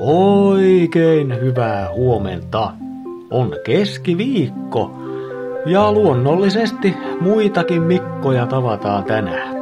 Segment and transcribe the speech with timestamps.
[0.00, 2.72] Oikein hyvää huomenta.
[3.30, 4.90] On keskiviikko
[5.66, 9.56] ja luonnollisesti muitakin Mikkoja tavataan tänään.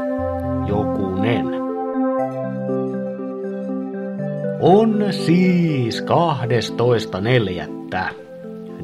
[0.68, 1.46] Jokunen.
[4.60, 6.08] On siis 12.4.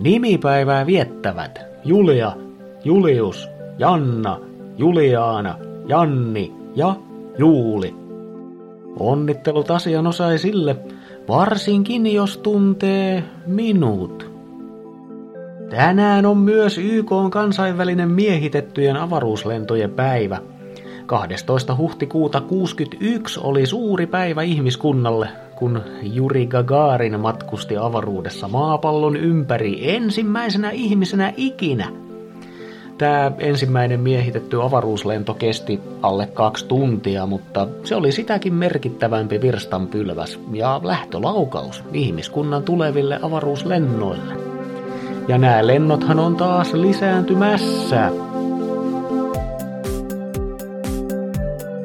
[0.03, 2.33] Nimipäivää viettävät Julia,
[2.85, 3.49] Julius,
[3.79, 4.41] Janna,
[4.79, 6.95] Juliaana, Janni ja
[7.39, 7.95] Juuli.
[8.99, 10.77] Onnittelut asianosaisille,
[11.29, 14.35] varsinkin jos tuntee minut.
[15.71, 20.41] Tänään on myös YK on kansainvälinen miehitettyjen avaruuslentojen päivä.
[21.07, 21.77] 12.
[21.77, 31.33] huhtikuuta 61 oli suuri päivä ihmiskunnalle, kun Juri Gagarin matkusti avaruudessa maapallon ympäri ensimmäisenä ihmisenä
[31.37, 31.89] ikinä.
[32.99, 40.81] Tämä ensimmäinen miehitetty avaruuslento kesti alle kaksi tuntia, mutta se oli sitäkin merkittävämpi virstanpylväs ja
[40.85, 44.35] lähtölaukaus ihmiskunnan tuleville avaruuslennoille.
[45.29, 48.11] Ja nämä lennothan on taas lisääntymässä.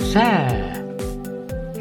[0.03, 0.73] Sää.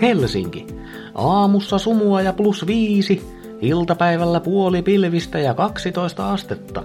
[0.00, 0.66] Helsinki.
[1.14, 3.22] Aamussa sumua ja plus viisi,
[3.60, 6.82] iltapäivällä puoli pilvistä ja 12 astetta.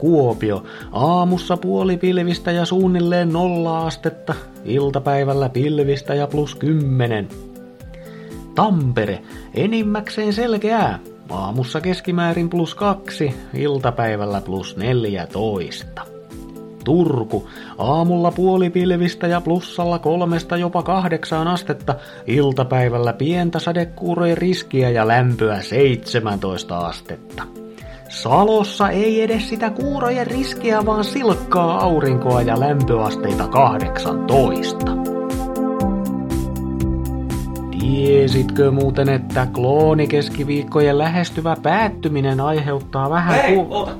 [0.00, 0.64] Kuopio.
[0.92, 4.34] Aamussa puoli pilvistä ja suunnilleen nolla astetta,
[4.64, 7.28] iltapäivällä pilvistä ja plus kymmenen.
[8.54, 9.22] Tampere.
[9.54, 10.98] Enimmäkseen selkeää.
[11.30, 16.02] Aamussa keskimäärin plus kaksi, iltapäivällä plus neljätoista.
[16.84, 17.48] Turku.
[17.78, 21.94] Aamulla puolipilvistä ja plussalla kolmesta jopa kahdeksaan astetta,
[22.26, 27.42] iltapäivällä pientä sadekuurojen riskiä ja lämpöä 17 astetta.
[28.10, 34.86] Salossa ei edes sitä kuurojen riskiä, vaan silkkaa aurinkoa ja lämpöasteita 18.
[37.80, 43.92] Tiesitkö muuten, että kloonikeskiviikkojen lähestyvä päättyminen aiheuttaa vähän Hei, ku- oota.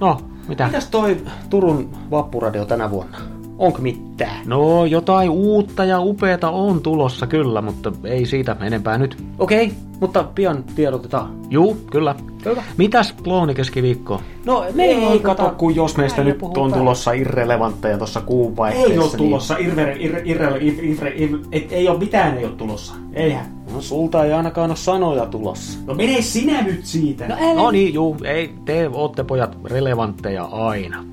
[0.00, 0.66] No, mitä?
[0.66, 1.16] Mitäs toi
[1.50, 3.18] Turun vappuradio tänä vuonna?
[3.58, 4.40] Onko mitään?
[4.46, 9.16] No, jotain uutta ja upeata on tulossa kyllä, mutta ei siitä enempää nyt.
[9.38, 11.30] Okei, mutta pian tiedotetaan.
[11.50, 12.14] Juu, kyllä.
[12.44, 12.62] Hyvä.
[12.76, 14.20] Mitäs kloonikeskiviikko?
[14.44, 16.66] No me Ei kato, kun jos meistä nyt puhutaan.
[16.66, 18.92] on tulossa irrelevantteja tuossa kuun vaihteessa.
[18.92, 22.44] Ei ole niin- tulossa, irre, irre, irre, irre, irre, irre, ei, ei ole mitään ei
[22.44, 22.94] ole tulossa.
[23.12, 23.46] Eihän.
[23.74, 25.78] No sulta ei ainakaan ole sanoja tulossa.
[25.86, 27.28] No mene sinä nyt siitä.
[27.28, 27.54] No, älä.
[27.54, 31.04] No niin, juu, ei, te ootte pojat relevantteja aina.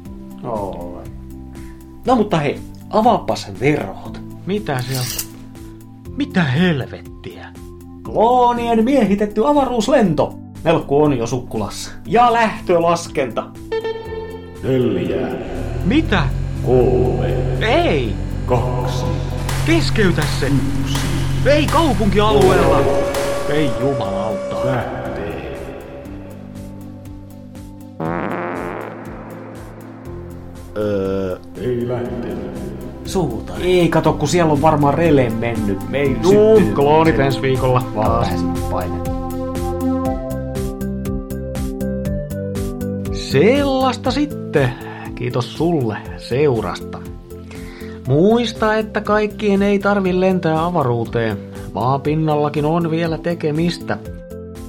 [0.44, 0.95] Oh.
[2.05, 4.21] No mutta hei, avaapas verhot.
[4.45, 5.05] Mitä se on?
[6.17, 7.47] Mitä helvettiä?
[8.03, 10.33] Kloonien miehitetty avaruuslento.
[10.63, 11.91] Melkku on jo sukkulassa.
[12.05, 13.43] Ja lähtölaskenta.
[14.63, 15.27] Neljä,
[15.85, 16.23] Mitä?
[16.66, 17.27] kolme,
[17.61, 18.13] Ei!
[18.45, 19.05] kaksi,
[19.66, 20.51] Keskeytä se!
[21.45, 22.79] Ei kaupunkialueella!
[23.49, 24.66] Ei jumalauta.
[24.66, 25.55] lähtee.
[30.77, 31.24] Öö,
[31.65, 32.45] ei lähtenyt.
[33.05, 33.53] Suuta.
[33.61, 35.89] Ei kato, kun siellä on varmaan rele mennyt.
[35.89, 36.75] Me ei Juu, syttynyt.
[36.75, 37.83] kloonit ensi viikolla.
[37.95, 38.25] Vaan.
[43.13, 44.69] Sellaista sitten.
[45.15, 46.99] Kiitos sulle seurasta.
[48.07, 51.37] Muista, että kaikkien ei tarvi lentää avaruuteen.
[51.73, 53.97] Maan pinnallakin on vielä tekemistä.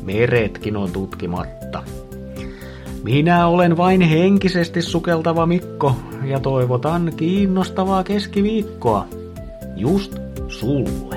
[0.03, 1.66] Meretkin on tutkimatta.
[3.07, 9.07] Minä olen vain henkisesti sukeltava Mikko ja toivotan kiinnostavaa keskiviikkoa.
[9.77, 10.19] Just
[10.49, 11.16] sulle.